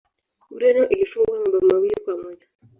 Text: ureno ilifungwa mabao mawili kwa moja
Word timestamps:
ureno 0.55 0.83
ilifungwa 0.93 1.37
mabao 1.39 1.61
mawili 1.69 1.95
kwa 2.05 2.17
moja 2.17 2.47